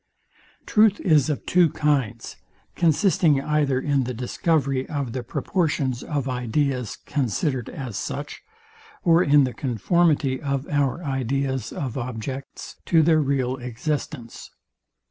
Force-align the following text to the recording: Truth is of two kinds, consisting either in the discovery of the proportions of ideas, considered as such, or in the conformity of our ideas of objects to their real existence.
Truth 0.65 0.99
is 1.01 1.29
of 1.29 1.45
two 1.45 1.69
kinds, 1.69 2.35
consisting 2.75 3.39
either 3.39 3.79
in 3.79 4.05
the 4.05 4.15
discovery 4.15 4.89
of 4.89 5.13
the 5.13 5.21
proportions 5.21 6.01
of 6.01 6.27
ideas, 6.27 6.97
considered 7.05 7.69
as 7.69 7.97
such, 7.97 8.41
or 9.03 9.21
in 9.21 9.43
the 9.43 9.53
conformity 9.53 10.41
of 10.41 10.67
our 10.69 11.03
ideas 11.03 11.71
of 11.71 11.99
objects 11.99 12.77
to 12.87 13.03
their 13.03 13.21
real 13.21 13.57
existence. 13.57 14.49